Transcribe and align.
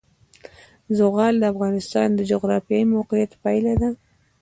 زغال 0.97 1.33
د 1.39 1.43
افغانستان 1.53 2.07
د 2.13 2.19
جغرافیایي 2.31 2.85
موقیعت 2.95 3.31
پایله 3.43 3.73
ده. 3.81 3.89